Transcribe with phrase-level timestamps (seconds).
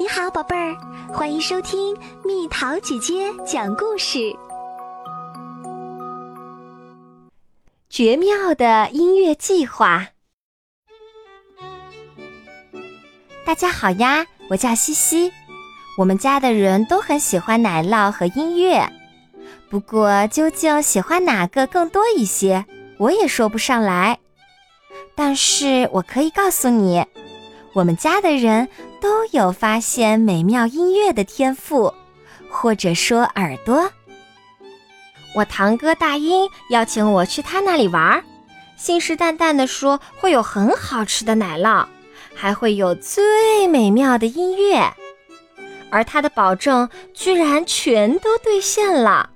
[0.00, 0.76] 你好，宝贝儿，
[1.12, 4.32] 欢迎收听蜜桃姐姐讲故事。
[7.90, 10.06] 绝妙的音乐计划。
[13.44, 15.32] 大家好呀，我叫西西。
[15.98, 18.88] 我们家的人都很喜欢奶酪和音乐，
[19.68, 22.64] 不过究竟喜欢哪个更多一些，
[22.98, 24.20] 我也说不上来。
[25.16, 27.04] 但是我可以告诉你，
[27.78, 28.68] 我们家的人。
[29.00, 31.94] 都有发现美妙音乐的天赋，
[32.50, 33.88] 或者说耳朵。
[35.36, 38.24] 我堂哥大英邀请我去他那里玩，
[38.76, 41.86] 信誓旦旦地说会有很好吃的奶酪，
[42.34, 44.92] 还会有最美妙的音乐。
[45.90, 49.30] 而他的保证居然全都兑现了。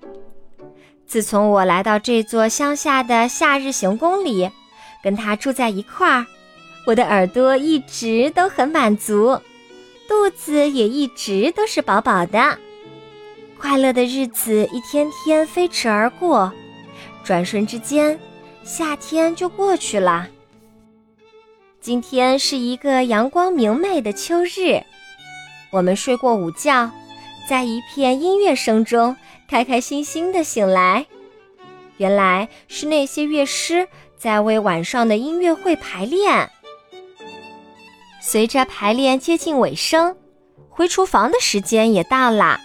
[1.06, 4.50] 自从我来到这座乡下的夏日行宫里，
[5.05, 6.27] 跟他住在一块儿，
[6.86, 9.41] 我的耳朵一直都很满足。
[10.09, 12.58] 肚子也一直都是饱饱的，
[13.58, 16.52] 快乐的日子一天天飞驰而过，
[17.24, 18.19] 转瞬之间，
[18.62, 20.28] 夏天就过去了。
[21.80, 24.83] 今天是一个阳光明媚的秋日，
[25.70, 26.91] 我们睡过午觉，
[27.48, 29.17] 在一片音乐声中
[29.48, 31.06] 开开心心的醒来。
[31.96, 36.50] 原来是那些乐师在为晚上的音乐会排练。
[38.25, 40.17] 随着排练接近尾声，
[40.70, 42.61] 回厨房的时间也到了。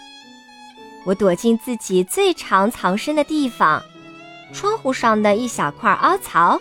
[1.04, 3.82] 我躲进自己最常藏身的地方——
[4.54, 6.60] 窗户上的一小块凹槽。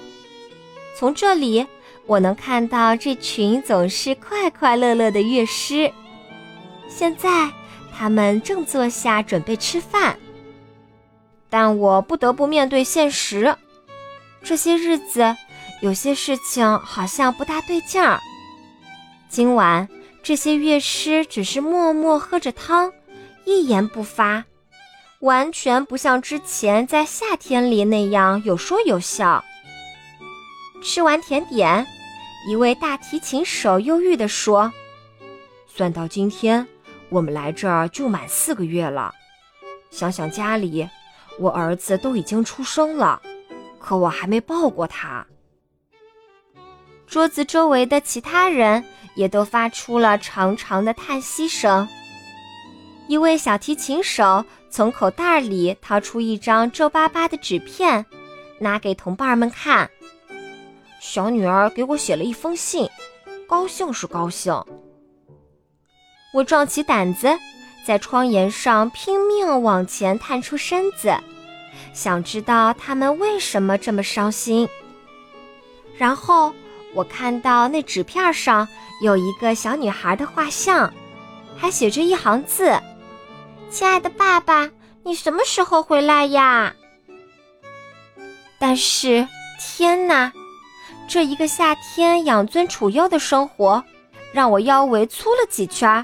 [0.98, 1.68] 从这里，
[2.08, 5.94] 我能看到这群总是快快乐乐的乐师。
[6.90, 7.52] 现在，
[7.96, 10.18] 他们正坐下准备吃饭。
[11.52, 13.56] 但我不得不面对现实：
[14.42, 15.36] 这些日子，
[15.82, 18.20] 有些事情好像不大对劲儿。
[19.30, 19.88] 今晚，
[20.24, 22.92] 这些乐师只是默默喝着汤，
[23.44, 24.46] 一言不发，
[25.20, 29.44] 完全不像之前在夏天里那样有说有笑。
[30.82, 31.86] 吃完甜点，
[32.50, 34.72] 一位大提琴手忧郁地说
[35.68, 36.66] ：“算到今天，
[37.10, 39.14] 我们来这儿就满四个月了。
[39.92, 40.88] 想想家里，
[41.38, 43.22] 我儿子都已经出生了，
[43.78, 45.28] 可我还没抱过他。”
[47.08, 48.84] 桌子周围的其他人。
[49.18, 51.90] 也都发出了长长的叹息声。
[53.08, 58.06] 一位小提琴手从口袋里掏出一张皱巴巴的纸片，
[58.60, 59.90] 拿给同伴们看。
[61.00, 62.88] 小女儿给我写了一封信，
[63.48, 64.54] 高兴是高兴。
[66.32, 67.36] 我壮起胆子，
[67.88, 71.18] 在窗沿上拼命往前探出身子，
[71.92, 74.70] 想知道他们为什么这么伤心。
[75.98, 76.54] 然后
[76.94, 78.68] 我看到那纸片上。
[79.00, 80.92] 有一个小女孩的画像，
[81.56, 82.82] 还写着一行字
[83.70, 84.72] ：“亲爱的爸爸，
[85.04, 86.74] 你什么时候回来呀？”
[88.58, 89.28] 但是，
[89.60, 90.34] 天哪！
[91.08, 93.84] 这一个夏天养尊处优的生活，
[94.34, 96.04] 让我腰围粗了几圈，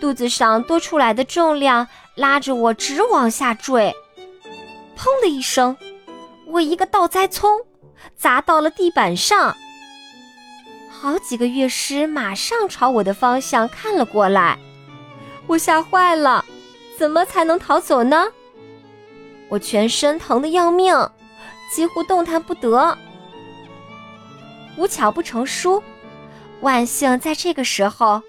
[0.00, 3.92] 肚子上多出来的重量拉着我直往下坠。
[4.96, 5.76] 砰的一声，
[6.46, 7.58] 我一个倒栽葱，
[8.16, 9.56] 砸到了地板上。
[11.00, 14.58] 好几个乐师马上朝我的方向看了过来，
[15.46, 16.42] 我吓坏了，
[16.98, 18.26] 怎么才能逃走呢？
[19.50, 20.94] 我全身疼得要命，
[21.70, 22.96] 几乎动弹不得。
[24.78, 25.82] 无巧不成书，
[26.60, 28.22] 万幸在这个时候，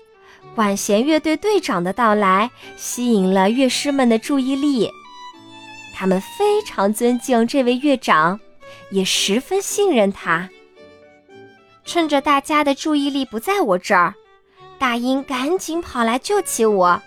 [0.53, 4.91] 管弦乐队队长的到来吸引了乐师们的注意力，
[5.93, 8.39] 他们非常尊敬这位乐长，
[8.91, 10.49] 也十分信任他。
[11.85, 14.13] 趁着大家的注意力不在我这儿，
[14.77, 17.01] 大英赶紧跑来救起我，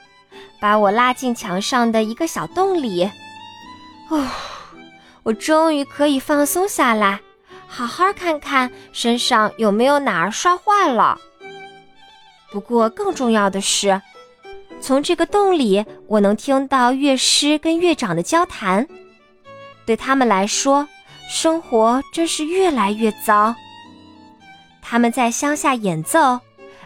[0.61, 3.11] 把我拉进墙上的一个小洞里。
[4.09, 4.27] 哦，
[5.25, 7.21] 我终于可以放松下来，
[7.67, 11.19] 好好看看身上有没有哪儿摔坏了。
[12.51, 14.01] 不过更重要的是，
[14.81, 18.89] 从这个洞里，我能听到乐师跟乐长的交谈。
[19.85, 20.89] 对他们来说，
[21.29, 23.55] 生活真是越来越糟。
[24.91, 26.41] 他们在乡下演奏，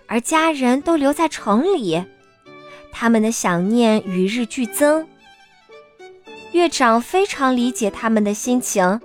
[0.08, 2.04] 而家人都留在城里，
[2.90, 5.06] 他们的想念与日俱增。
[6.50, 9.00] 乐长非常理解他们的心情，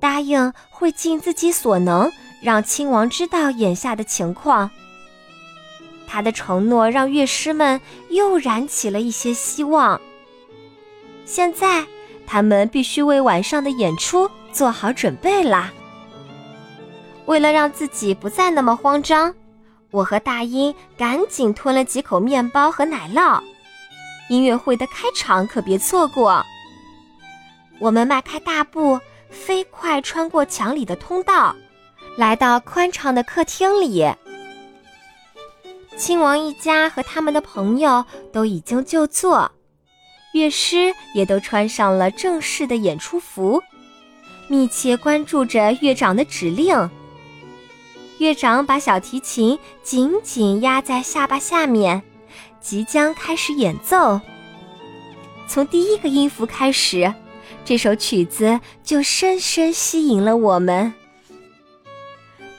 [0.00, 2.10] 答应会尽自己所能
[2.42, 4.70] 让亲王知道眼下的情况。
[6.06, 7.78] 他的承诺让乐师们
[8.08, 10.00] 又燃起了一些希望。
[11.26, 11.84] 现在，
[12.26, 15.70] 他们必须为晚上的演出做好准备啦。
[17.26, 19.34] 为了让自己不再那么慌张，
[19.90, 23.40] 我和大英赶紧吞了几口面包和奶酪。
[24.28, 26.44] 音乐会的开场可别错过。
[27.78, 28.98] 我们迈开大步，
[29.30, 31.54] 飞快穿过墙里的通道，
[32.16, 34.10] 来到宽敞的客厅里。
[35.96, 39.50] 亲王一家和他们的朋友都已经就座，
[40.32, 43.62] 乐师也都穿上了正式的演出服，
[44.48, 46.90] 密切关注着乐长的指令。
[48.18, 52.02] 乐长把小提琴紧紧压在下巴下面，
[52.60, 54.20] 即将开始演奏。
[55.48, 57.12] 从第一个音符开始，
[57.64, 60.94] 这首曲子就深深吸引了我们。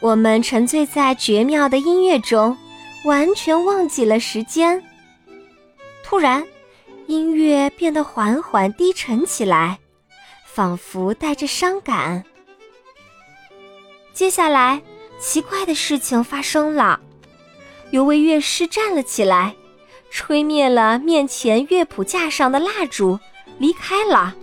[0.01, 2.57] 我们沉醉在绝妙的音乐中，
[3.05, 4.83] 完全忘记了时间。
[6.03, 6.45] 突然，
[7.07, 9.79] 音乐变得缓缓低沉起来，
[10.45, 12.23] 仿佛带着伤感。
[14.13, 14.81] 接下来。
[15.19, 16.99] 奇怪的事情发生了，
[17.91, 19.55] 有位乐师站了起来，
[20.11, 23.17] 吹灭了面前乐谱架上的蜡烛，
[23.57, 24.35] 离开了。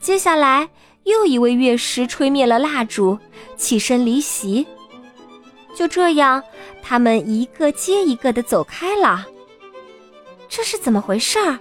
[0.00, 0.68] 接下来，
[1.04, 3.18] 又一位乐师吹灭了蜡烛，
[3.56, 4.66] 起身离席。
[5.74, 6.42] 就这样，
[6.82, 9.26] 他们一个接一个的走开了。
[10.48, 11.58] 这是怎么回事儿？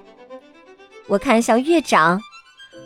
[1.07, 2.21] 我看向乐长，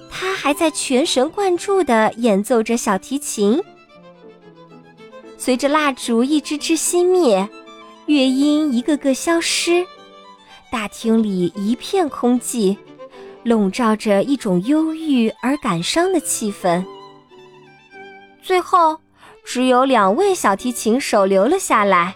[0.09, 3.61] 他还在全神贯注地演奏着小提琴。
[5.43, 7.49] 随着蜡烛一支支熄灭，
[8.05, 9.83] 乐音一个个消失，
[10.71, 12.77] 大厅里一片空寂，
[13.41, 16.85] 笼罩着一种忧郁而感伤的气氛。
[18.43, 18.95] 最后，
[19.43, 22.13] 只有两位小提琴手留了下来，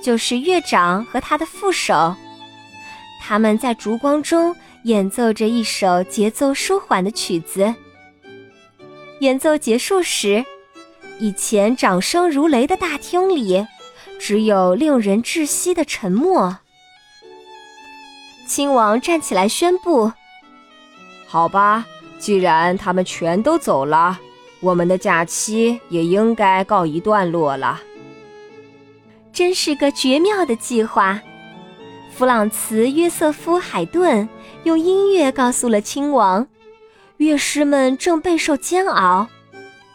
[0.00, 2.14] 就是乐长和他的副手。
[3.20, 4.54] 他们在烛光中
[4.84, 7.74] 演奏着一首节奏舒缓的曲子。
[9.18, 10.44] 演奏结束时。
[11.18, 13.66] 以前掌声如雷的大厅里，
[14.18, 16.58] 只有令人窒息的沉默。
[18.46, 20.12] 亲王站起来宣布
[21.26, 21.86] ：“好吧，
[22.18, 24.20] 既然他们全都走了，
[24.60, 27.80] 我们的假期也应该告一段落了。”
[29.32, 31.20] 真是个绝妙的计划。
[32.14, 34.26] 弗朗茨·约瑟夫·海顿
[34.64, 36.46] 用音乐告诉了亲王，
[37.16, 39.28] 乐师们正备受煎熬。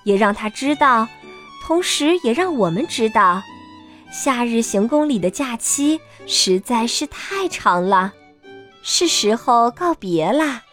[0.03, 1.07] 也让他知道，
[1.63, 3.41] 同时也让我们知道，
[4.11, 8.13] 夏日行宫里的假期实在是太长了，
[8.83, 10.63] 是时候告别啦。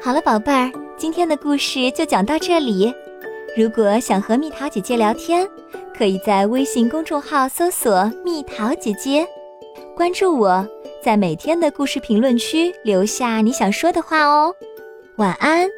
[0.00, 2.94] 好了，宝贝儿，今天的故事就讲到这里。
[3.56, 5.46] 如果想和蜜桃姐姐聊天，
[5.94, 9.28] 可以在微信公众号搜索“蜜桃姐姐”。
[9.98, 10.64] 关注我，
[11.02, 14.54] 在每天的故事评论区留下你想说的话哦。
[15.16, 15.68] 晚安。